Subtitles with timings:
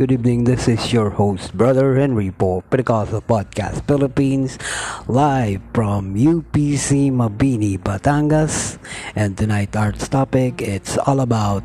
[0.00, 0.48] Good evening.
[0.48, 4.56] This is your host, Brother Henry for Pentecostal Podcast Philippines,
[5.12, 8.80] live from UPC Mabini, Batangas.
[9.12, 11.60] And tonight our topic it's all about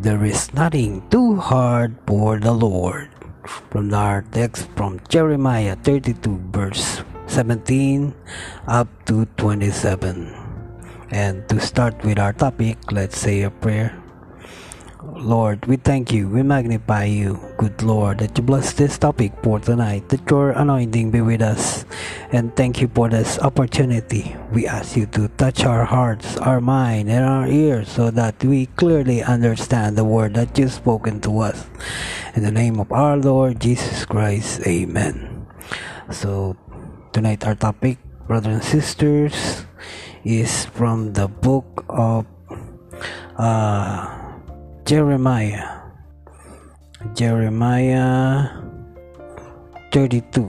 [0.00, 3.12] there is nothing too hard for the Lord.
[3.68, 8.16] From our text from Jeremiah 32 verse 17
[8.64, 10.32] up to 27.
[11.12, 13.92] And to start with our topic, let's say a prayer.
[15.12, 19.60] Lord, we thank you, we magnify you, good Lord, that you bless this topic for
[19.60, 21.84] tonight, that your anointing be with us.
[22.32, 24.34] And thank you for this opportunity.
[24.52, 28.66] We ask you to touch our hearts, our mind, and our ears so that we
[28.80, 31.66] clearly understand the word that you've spoken to us.
[32.34, 35.46] In the name of our Lord Jesus Christ, amen.
[36.10, 36.56] So,
[37.12, 39.66] tonight our topic, brothers and sisters,
[40.24, 42.24] is from the book of
[43.36, 44.23] uh,
[44.84, 45.80] Jeremiah.
[47.16, 48.52] Jeremiah
[49.90, 50.44] 32.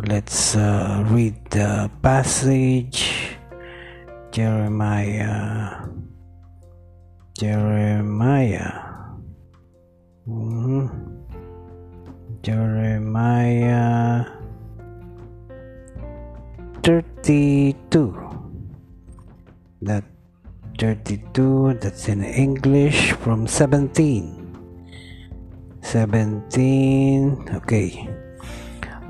[0.00, 3.36] Let's uh, read the passage.
[4.32, 5.84] Jeremiah.
[7.36, 8.80] Jeremiah.
[10.24, 10.88] Mhm.
[12.40, 14.24] Jeremiah
[16.80, 18.16] 32.
[19.84, 20.15] That
[20.78, 24.36] 32 that's in English from 17
[25.80, 28.08] 17 okay.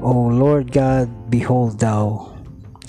[0.00, 2.36] O Lord God behold thou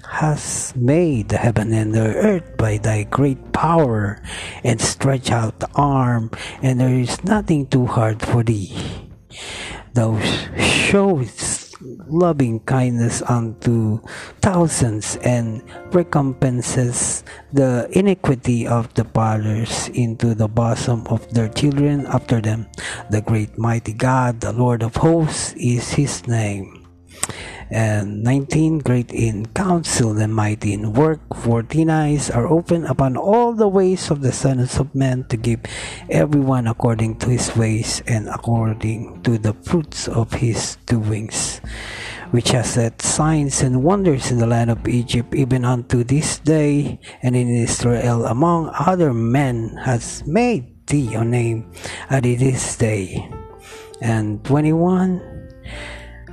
[0.05, 4.22] hast made the heaven and the earth by thy great power
[4.64, 6.30] and stretch out the arm
[6.61, 8.75] and there is nothing too hard for thee.
[9.94, 10.20] Thou
[10.59, 11.47] showest
[11.81, 14.00] loving kindness unto
[14.42, 15.61] thousands and
[15.94, 22.67] recompenses the iniquity of the fathers into the bosom of their children after them.
[23.09, 26.77] The great mighty God, the Lord of hosts, is his name
[27.70, 31.20] and 19 great in counsel and mighty in work.
[31.36, 35.60] 14 eyes are open upon all the ways of the sons of men to give
[36.10, 41.61] everyone according to his ways and according to the fruits of his doings
[42.32, 47.00] which has set signs and wonders in the land of Egypt even unto this day
[47.23, 51.72] and in Israel among other men has made thee a name
[52.10, 53.30] at this day.
[54.02, 55.36] And 21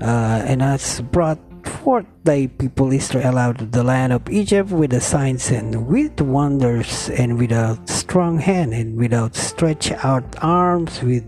[0.04, 4.91] uh, and has brought forth thy people Israel out of the land of Egypt with
[4.91, 11.03] the signs and with wonders and with a strong hand and without stretched out arms
[11.03, 11.25] with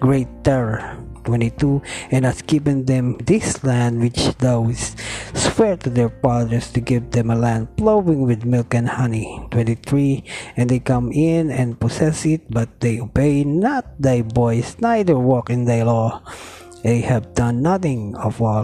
[0.00, 0.98] great terror.
[1.26, 1.82] 22
[2.12, 4.70] and has given them this land which thou
[5.34, 10.22] swear to their fathers to give them a land flowing with milk and honey 23
[10.56, 15.50] and they come in and possess it but they obey not thy voice neither walk
[15.50, 16.22] in thy law
[16.86, 18.62] they have done nothing of all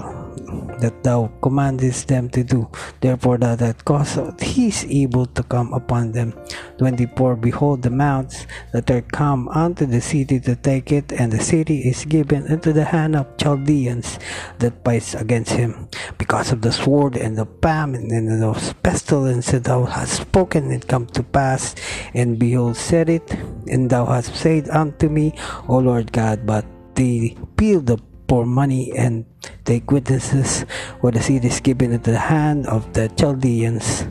[0.78, 2.70] that thou commandest them to do.
[3.00, 6.32] Therefore thou hast caused his evil to come upon them.
[6.78, 11.42] 24 Behold the mounts that are come unto the city to take it, and the
[11.42, 14.20] city is given into the hand of Chaldeans
[14.58, 15.88] that fight against him.
[16.16, 20.86] Because of the sword and the famine and the pestilence that thou hast spoken, it
[20.86, 21.74] come to pass.
[22.14, 23.26] And behold, said it,
[23.66, 25.34] and thou hast said unto me,
[25.66, 28.00] O Lord God, but they build up
[28.32, 29.28] for money and
[29.69, 30.65] take witnesses
[31.04, 34.09] where the seed is given into the hand of the Chaldeans.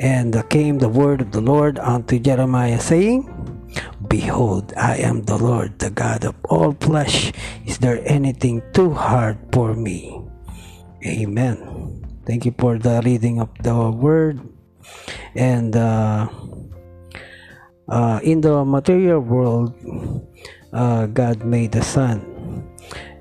[0.00, 3.28] And came the word of the Lord unto Jeremiah, saying,
[4.08, 7.28] Behold, I am the Lord, the God of all flesh.
[7.68, 10.16] Is there anything too hard for me?
[11.04, 12.00] Amen.
[12.24, 14.40] Thank you for the reading of the word.
[15.36, 16.24] And uh,
[17.84, 19.76] uh, in the material world,
[20.72, 22.31] uh, God made the sun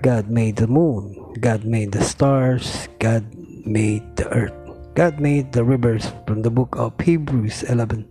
[0.02, 1.34] God made the moon.
[1.40, 2.88] God made the stars.
[3.00, 3.26] God
[3.66, 4.54] made the earth.
[4.96, 8.10] God made the rivers from the book of Hebrews 11.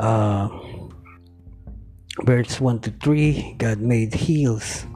[0.00, 0.48] Uh,
[2.24, 3.56] verse 1 to 3.
[3.58, 4.86] God made hills.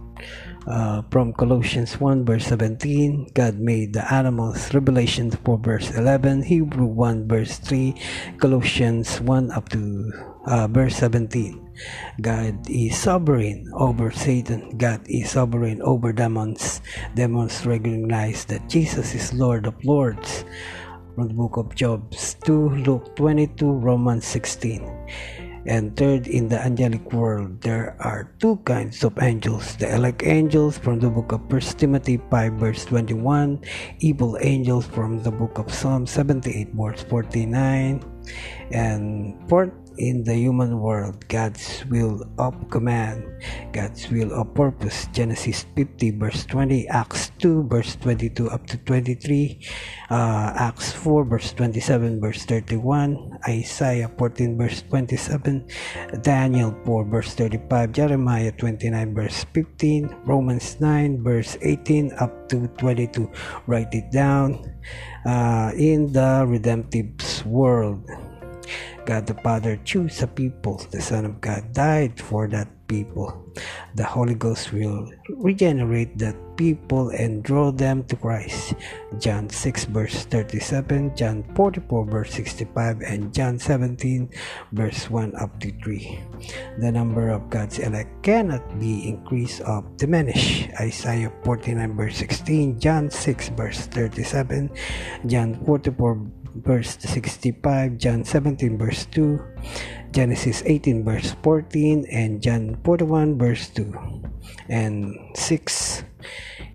[0.69, 4.69] Uh, from Colossians 1 verse 17, God made the animals.
[4.75, 7.97] Revelation 4 verse 11, Hebrew 1 verse 3,
[8.37, 10.13] Colossians 1 up to
[10.45, 11.68] uh, verse 17.
[12.21, 14.77] God is sovereign over Satan.
[14.79, 16.81] God is sovereign over demons.
[17.15, 20.45] Demons recognize that Jesus is Lord of Lords.
[21.15, 22.15] From the book of Job
[22.47, 24.87] 2, Luke 22, Romans 16.
[25.69, 30.79] And third, in the angelic world, there are two kinds of angels the elect angels
[30.79, 33.61] from the book of 1 Timothy 5, verse 21,
[34.01, 38.01] evil angels from the book of Psalm 78, verse 49,
[38.73, 43.27] and fourth in the human world, God's will of command,
[43.73, 45.07] God's will of purpose.
[45.13, 49.61] Genesis 50, verse 20, Acts 2, verse 22 up to 23,
[50.11, 55.67] uh, Acts 4, verse 27, verse 31, Isaiah 14, verse 27,
[56.23, 63.31] Daniel 4, verse 35, Jeremiah 29, verse 15, Romans 9, verse 18 up to 22.
[63.67, 64.63] Write it down.
[65.27, 67.13] Uh, in the redemptive
[67.45, 68.01] world,
[69.05, 70.81] God the Father chose a people.
[70.91, 73.31] The Son of God died for that people.
[73.95, 78.75] The Holy Ghost will regenerate that people and draw them to Christ.
[79.21, 84.29] John 6 verse 37, John 44 verse 65, and John 17
[84.73, 86.19] verse 1 up to 3.
[86.81, 90.71] The number of God's elect cannot be increased or diminished.
[90.81, 94.71] Isaiah 49 verse 16, John 6 verse 37,
[95.27, 96.27] John 44
[96.57, 99.39] verse 65, John 17 verse 2,
[100.13, 103.93] Genesis 18 verse 14, and John 41 verse 2
[104.69, 106.05] and 6.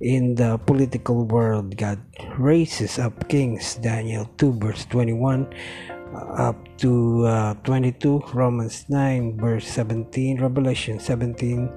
[0.01, 1.99] In the political world, God
[2.37, 3.75] raises up kings.
[3.75, 5.47] Daniel 2 verse 21
[6.37, 11.69] up to uh, 22, Romans 9 verse 17, Revelation 17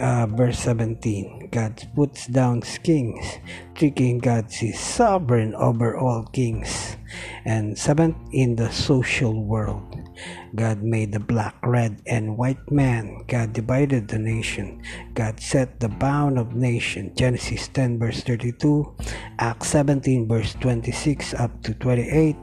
[0.00, 3.38] uh, verse 17 God puts down kings
[3.76, 6.96] thinking God is sovereign over all kings
[7.44, 9.93] and seventh in the social world
[10.54, 14.82] God made the black red and white man God divided the nation
[15.14, 18.94] God set the bound of nation Genesis 10 verse 32
[19.38, 22.36] Acts 17 verse 26 up to 28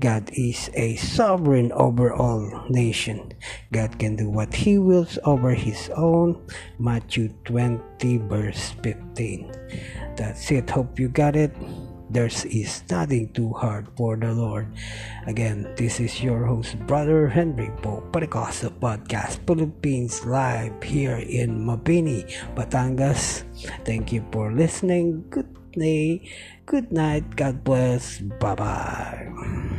[0.00, 3.32] God is a sovereign over all nation.
[3.72, 6.38] God can do what he wills over his own.
[6.78, 9.50] Matthew 20 verse 15.
[10.16, 10.70] That's it.
[10.70, 11.50] Hope you got it.
[12.10, 14.68] There is nothing too hard for the Lord.
[15.26, 22.24] Again, this is your host, Brother Henry Po, Paricosa Podcast, Philippines, live here in Mabini,
[22.56, 23.44] Batangas.
[23.84, 25.28] Thank you for listening.
[25.28, 26.24] Good day,
[26.64, 29.77] good night, God bless, bye bye.